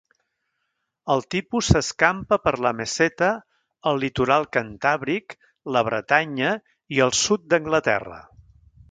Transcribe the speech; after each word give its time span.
El 1.15 1.19
tipus 1.33 1.67
s'escampa 1.73 2.37
per 2.45 2.53
la 2.65 2.71
Meseta, 2.79 3.27
el 3.91 4.01
litoral 4.03 4.47
cantàbric, 4.57 5.35
la 5.77 5.83
Bretanya 5.89 6.55
i 6.97 7.03
el 7.07 7.15
sud 7.21 7.45
d'Anglaterra. 7.53 8.19